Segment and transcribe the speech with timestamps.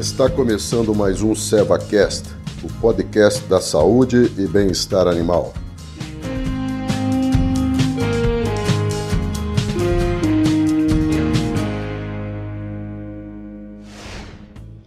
[0.00, 2.26] Está começando mais um SevaCast,
[2.64, 5.52] o podcast da saúde e bem-estar animal.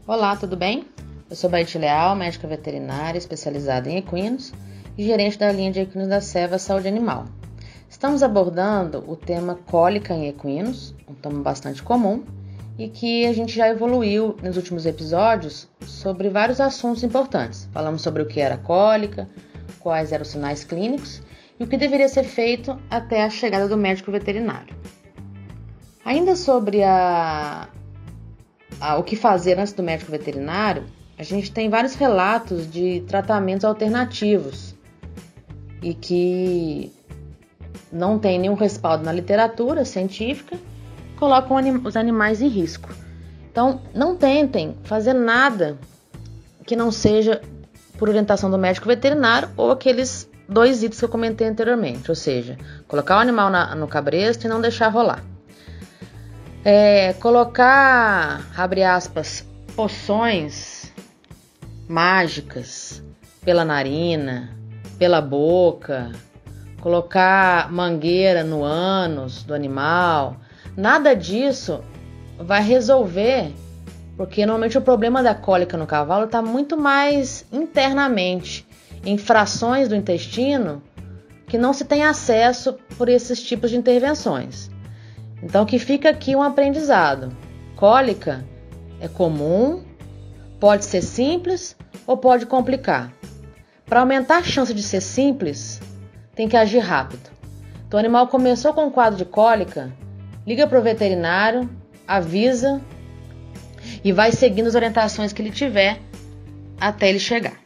[0.07, 0.87] Olá, tudo bem?
[1.29, 4.51] Eu sou Baite Leal, médica veterinária especializada em equinos
[4.97, 7.25] e gerente da linha de equinos da Seva Saúde Animal.
[7.87, 12.23] Estamos abordando o tema cólica em equinos, um tema bastante comum
[12.77, 17.69] e que a gente já evoluiu nos últimos episódios sobre vários assuntos importantes.
[17.71, 19.29] Falamos sobre o que era cólica,
[19.79, 21.21] quais eram os sinais clínicos
[21.59, 24.75] e o que deveria ser feito até a chegada do médico veterinário.
[26.03, 27.69] Ainda sobre a,
[28.79, 30.85] a, o que fazer antes do médico veterinário,
[31.17, 34.75] a gente tem vários relatos de tratamentos alternativos
[35.81, 36.91] e que
[37.91, 40.57] não tem nenhum respaldo na literatura científica
[41.17, 42.89] colocam os animais em risco.
[43.51, 45.77] Então, não tentem fazer nada
[46.65, 47.41] que não seja
[47.97, 52.57] por orientação do médico veterinário ou aqueles dois itens que eu comentei anteriormente, ou seja,
[52.87, 55.23] colocar o animal na, no cabresto e não deixar rolar.
[56.65, 60.91] É, colocar, abre aspas, poções
[61.87, 63.03] mágicas
[63.43, 64.49] pela narina,
[64.97, 66.11] pela boca,
[66.79, 70.37] colocar mangueira no ânus do animal,
[70.75, 71.83] Nada disso
[72.37, 73.51] vai resolver,
[74.17, 78.67] porque normalmente o problema da cólica no cavalo está muito mais internamente,
[79.05, 80.81] em frações do intestino
[81.47, 84.71] que não se tem acesso por esses tipos de intervenções.
[85.43, 87.35] Então, que fica aqui um aprendizado:
[87.75, 88.43] cólica
[88.99, 89.83] é comum,
[90.59, 91.75] pode ser simples
[92.07, 93.13] ou pode complicar.
[93.85, 95.79] Para aumentar a chance de ser simples,
[96.33, 97.29] tem que agir rápido.
[97.85, 99.91] Então, o animal começou com um quadro de cólica,
[100.45, 101.69] liga para o veterinário,
[102.07, 102.81] avisa
[104.03, 105.99] e vai seguindo as orientações que ele tiver
[106.79, 107.63] até ele chegar.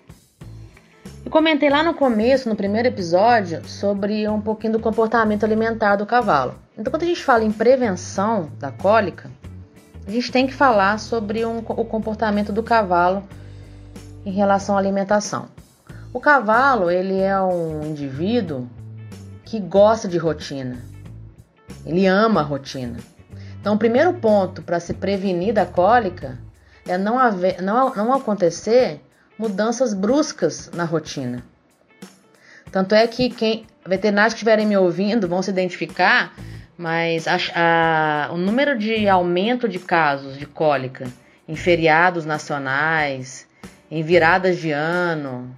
[1.26, 6.06] Eu comentei lá no começo, no primeiro episódio, sobre um pouquinho do comportamento alimentar do
[6.06, 6.56] cavalo.
[6.78, 9.30] Então, quando a gente fala em prevenção da cólica,
[10.08, 13.28] a gente tem que falar sobre um, o comportamento do cavalo
[14.26, 15.50] em relação à alimentação.
[16.14, 18.68] O cavalo, ele é um indivíduo
[19.44, 20.78] que gosta de rotina.
[21.86, 22.98] Ele ama a rotina.
[23.60, 26.38] Então, o primeiro ponto para se prevenir da cólica
[26.88, 29.02] é não, haver, não, não acontecer
[29.38, 31.44] mudanças bruscas na rotina.
[32.72, 36.34] Tanto é que quem veterinários que estiverem me ouvindo vão se identificar,
[36.78, 41.06] mas a, a, o número de aumento de casos de cólica
[41.48, 43.48] em feriados nacionais,
[43.90, 45.54] em viradas de ano,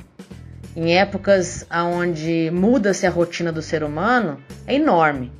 [0.75, 5.31] em épocas onde muda-se a rotina do ser humano, é enorme.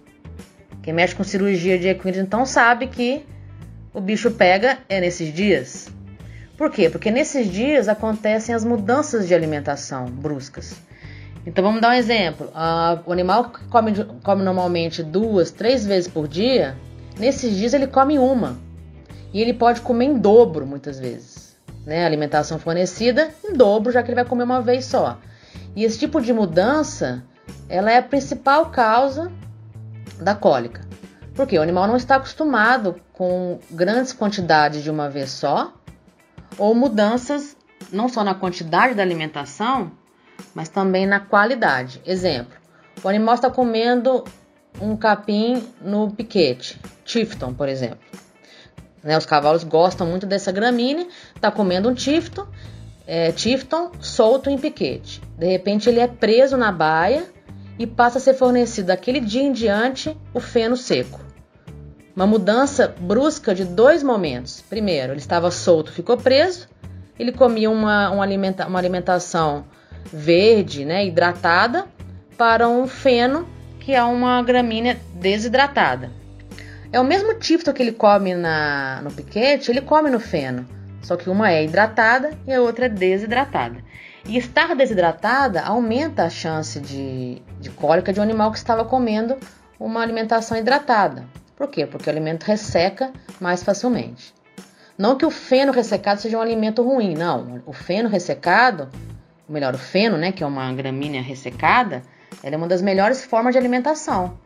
[0.81, 3.25] Quem mexe com cirurgia de equino então sabe que
[3.93, 5.89] o bicho pega é nesses dias.
[6.57, 6.89] Por quê?
[6.89, 10.75] Porque nesses dias acontecem as mudanças de alimentação bruscas.
[11.45, 12.47] Então vamos dar um exemplo.
[12.47, 16.75] Uh, o animal que come, come normalmente duas, três vezes por dia,
[17.17, 18.57] nesses dias ele come uma.
[19.33, 21.57] E ele pode comer em dobro muitas vezes.
[21.85, 22.03] Né?
[22.03, 25.17] A alimentação fornecida em dobro, já que ele vai comer uma vez só.
[25.75, 27.23] E esse tipo de mudança,
[27.67, 29.31] ela é a principal causa
[30.19, 30.81] da cólica.
[31.33, 35.73] Porque o animal não está acostumado com grandes quantidades de uma vez só,
[36.57, 37.55] ou mudanças
[37.91, 39.91] não só na quantidade da alimentação,
[40.53, 42.01] mas também na qualidade.
[42.05, 42.53] Exemplo:
[43.03, 44.23] o animal está comendo
[44.81, 47.99] um capim no piquete, Tifton, por exemplo.
[49.01, 52.45] Né, os cavalos gostam muito dessa gramínea, está comendo um Tifton,
[53.07, 55.21] é, Tifton solto em piquete.
[55.37, 57.25] De repente ele é preso na baia
[57.79, 61.21] e passa a ser fornecido daquele dia em diante o feno seco.
[62.13, 64.61] Uma mudança brusca de dois momentos.
[64.69, 66.67] Primeiro, ele estava solto, ficou preso,
[67.17, 69.65] ele comia uma, uma, alimenta, uma alimentação
[70.11, 71.85] verde, né, hidratada,
[72.37, 73.47] para um feno,
[73.79, 76.11] que é uma gramínea desidratada.
[76.91, 80.65] É o mesmo tipo que ele come na, no piquete, ele come no feno,
[81.01, 83.77] só que uma é hidratada e a outra é desidratada.
[84.25, 89.37] E estar desidratada aumenta a chance de, de cólica de um animal que estava comendo
[89.79, 91.25] uma alimentação hidratada.
[91.55, 91.85] Por quê?
[91.85, 94.33] Porque o alimento resseca mais facilmente.
[94.97, 97.61] Não que o feno ressecado seja um alimento ruim, não.
[97.65, 98.89] O feno ressecado,
[99.47, 102.03] ou melhor, o feno, né, que é uma gramínea ressecada,
[102.43, 104.37] ela é uma das melhores formas de alimentação.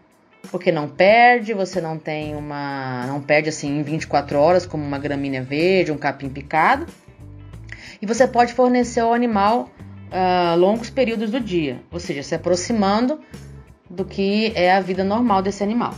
[0.52, 3.06] Porque não perde, você não tem uma.
[3.08, 6.86] não perde assim em 24 horas, como uma gramínea verde, um capim picado
[8.04, 9.70] e você pode fornecer ao animal
[10.12, 13.22] uh, longos períodos do dia, ou seja, se aproximando
[13.90, 15.94] do que é a vida normal desse animal.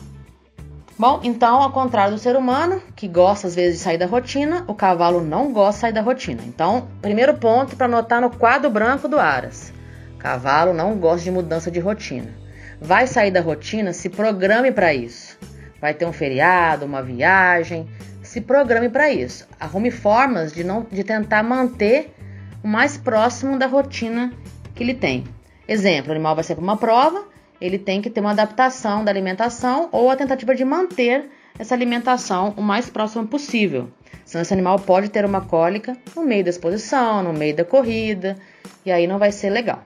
[1.00, 4.64] Bom, então, ao contrário do ser humano, que gosta às vezes de sair da rotina,
[4.68, 6.44] o cavalo não gosta de sair da rotina.
[6.46, 9.74] Então, primeiro ponto para anotar no quadro branco do Aras:
[10.20, 12.30] cavalo não gosta de mudança de rotina.
[12.80, 15.40] Vai sair da rotina, se programe para isso.
[15.82, 17.90] Vai ter um feriado, uma viagem,
[18.36, 19.48] se programe para isso.
[19.58, 22.14] Arrume formas de não de tentar manter
[22.62, 24.34] o mais próximo da rotina
[24.76, 25.24] que ele tem.
[25.66, 27.24] Exemplo, o animal vai ser para uma prova,
[27.62, 32.54] ele tem que ter uma adaptação da alimentação ou a tentativa de manter essa alimentação
[32.58, 33.90] o mais próximo possível.
[34.26, 38.36] Senão esse animal pode ter uma cólica no meio da exposição, no meio da corrida,
[38.86, 39.82] e aí não vai ser legal.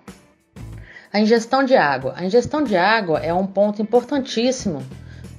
[1.14, 2.16] A ingestão de água.
[2.18, 4.84] A ingestão de água é um ponto importantíssimo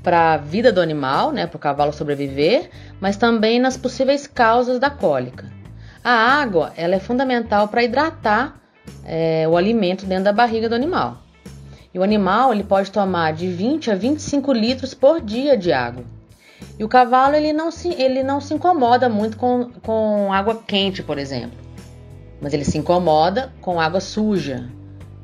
[0.03, 2.71] para a vida do animal, né, para o cavalo sobreviver,
[3.01, 5.51] mas também nas possíveis causas da cólica.
[6.03, 8.59] A água ela é fundamental para hidratar
[9.05, 11.19] é, o alimento dentro da barriga do animal.
[11.93, 16.05] E o animal ele pode tomar de 20 a 25 litros por dia de água.
[16.79, 21.03] E o cavalo ele não se, ele não se incomoda muito com, com água quente,
[21.03, 21.59] por exemplo.
[22.41, 24.71] Mas ele se incomoda com água suja.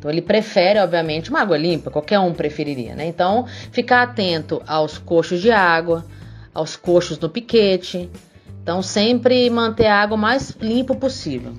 [0.07, 3.07] Então ele prefere, obviamente, uma água limpa, qualquer um preferiria, né?
[3.07, 6.07] Então, ficar atento aos coxos de água,
[6.55, 8.09] aos coxos no piquete.
[8.63, 11.55] Então, sempre manter a água mais limpa possível.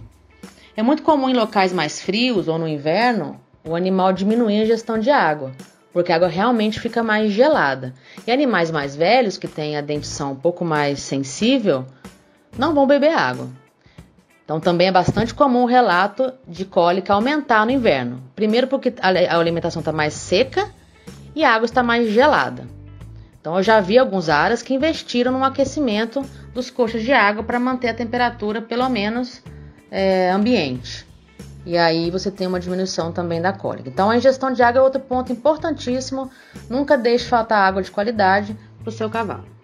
[0.77, 4.97] É muito comum em locais mais frios ou no inverno o animal diminuir a ingestão
[4.97, 5.51] de água,
[5.91, 7.94] porque a água realmente fica mais gelada.
[8.25, 11.85] E animais mais velhos, que têm a dentição um pouco mais sensível,
[12.57, 13.49] não vão beber água.
[14.47, 18.23] Então também é bastante comum o relato de cólica aumentar no inverno.
[18.33, 20.71] Primeiro porque a alimentação está mais seca
[21.35, 22.65] e a água está mais gelada.
[23.41, 26.23] Então eu já vi alguns aras que investiram no aquecimento
[26.53, 29.44] dos coxos de água para manter a temperatura pelo menos
[29.91, 31.05] é, ambiente
[31.67, 33.89] e aí você tem uma diminuição também da cólica.
[33.89, 36.31] Então a ingestão de água é outro ponto importantíssimo.
[36.69, 39.56] Nunca deixe faltar água de qualidade para o seu cavalo.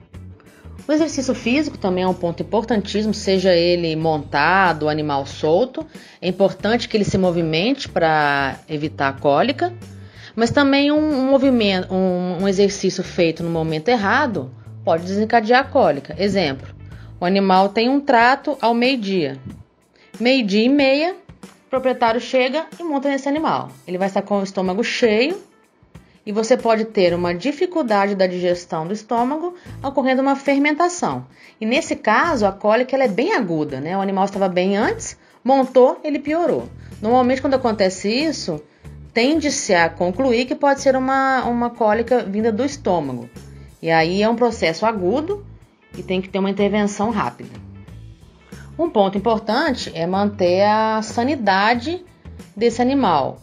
[0.86, 5.86] O exercício físico também é um ponto importantíssimo, seja ele montado, animal solto.
[6.22, 9.74] É importante que ele se movimente para evitar a cólica,
[10.36, 14.52] mas também um, movimento, um, um exercício feito no momento errado
[14.84, 16.16] pode desencadear a cólica.
[16.20, 16.68] Exemplo:
[17.18, 19.38] o animal tem um trato ao meio-dia.
[20.20, 21.16] Meio-dia e meia,
[21.70, 23.72] proprietário chega e monta nesse animal.
[23.88, 25.38] Ele vai estar com o estômago cheio
[26.26, 31.26] e você pode ter uma dificuldade da digestão do estômago, ocorrendo uma fermentação.
[31.60, 33.98] E nesse caso, a cólica ela é bem aguda, né?
[33.98, 36.70] O animal estava bem antes, montou, ele piorou.
[37.02, 38.62] Normalmente, quando acontece isso,
[39.14, 43.30] tende-se a concluir que pode ser uma, uma cólica vinda do estômago.
[43.82, 45.46] E aí é um processo agudo
[45.98, 47.52] e tem que ter uma intervenção rápida.
[48.80, 52.04] Um ponto importante é manter a sanidade
[52.56, 53.40] desse animal.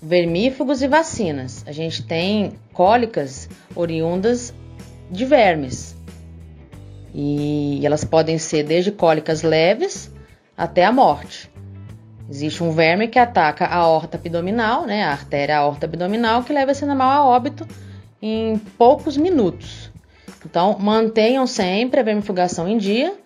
[0.00, 1.64] Vermífugos e vacinas.
[1.66, 4.54] A gente tem cólicas oriundas
[5.10, 5.96] de vermes.
[7.14, 10.10] E elas podem ser desde cólicas leves
[10.56, 11.50] até a morte.
[12.30, 16.72] Existe um verme que ataca a aorta abdominal, né, a artéria aorta abdominal, que leva
[16.72, 17.66] esse animal a óbito
[18.20, 19.90] em poucos minutos.
[20.44, 23.16] Então, mantenham sempre a vermifugação em dia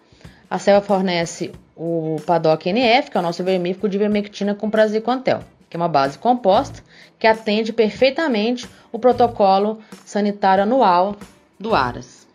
[0.53, 5.41] a Selva fornece o Paddock NF, que é o nosso vermífugo de vermectina com praziquantel,
[5.73, 6.83] que é uma base composta
[7.19, 11.17] que atende perfeitamente o protocolo sanitário anual
[11.59, 12.29] do Aras.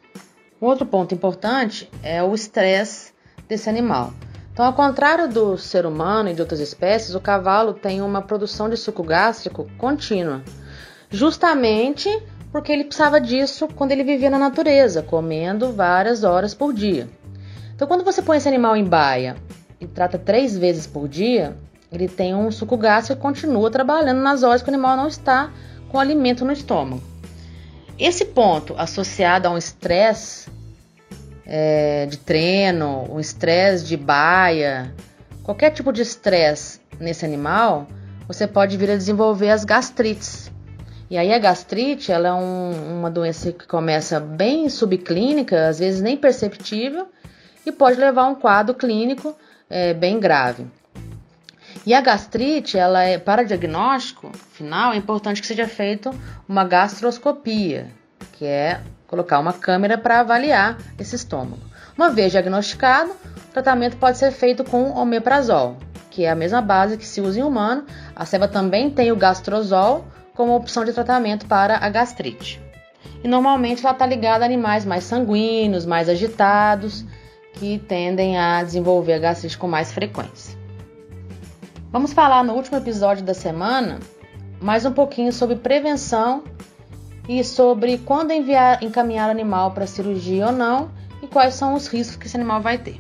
[0.59, 3.13] Um outro ponto importante é o estresse
[3.47, 4.11] desse animal.
[4.51, 8.67] Então, ao contrário do ser humano e de outras espécies, o cavalo tem uma produção
[8.67, 10.41] de suco gástrico contínua,
[11.07, 12.09] justamente
[12.51, 17.07] porque ele precisava disso quando ele vivia na natureza, comendo várias horas por dia.
[17.75, 19.35] Então, quando você põe esse animal em baia
[19.79, 21.55] e trata três vezes por dia,
[21.91, 25.51] ele tem um suco gástrico e continua trabalhando nas horas que o animal não está
[25.89, 27.01] com alimento no estômago.
[27.97, 30.49] Esse ponto, associado a um estresse
[31.45, 34.93] é, de treino, um estresse de baia,
[35.43, 37.87] qualquer tipo de estresse nesse animal,
[38.27, 40.51] você pode vir a desenvolver as gastrites.
[41.09, 46.01] E aí a gastrite, ela é um, uma doença que começa bem subclínica, às vezes
[46.01, 47.07] nem perceptível,
[47.65, 49.33] e pode levar a um quadro clínico
[49.69, 50.67] é, bem grave.
[51.85, 56.11] E a gastrite, ela é para diagnóstico final, é importante que seja feita
[56.47, 57.87] uma gastroscopia,
[58.33, 61.61] que é colocar uma câmera para avaliar esse estômago.
[61.97, 65.77] Uma vez diagnosticado, o tratamento pode ser feito com omeprazol,
[66.11, 67.85] que é a mesma base que se usa em humano.
[68.15, 72.61] A ceva também tem o gastrozol como opção de tratamento para a gastrite.
[73.23, 77.05] E normalmente ela está ligada a animais mais sanguíneos, mais agitados,
[77.53, 80.56] que tendem a desenvolver a gastrite com mais frequência.
[81.89, 83.99] Vamos falar no último episódio da semana
[84.61, 86.43] mais um pouquinho sobre prevenção
[87.29, 90.91] e sobre quando enviar, encaminhar o animal para cirurgia ou não
[91.23, 92.99] e quais são os riscos que esse animal vai ter.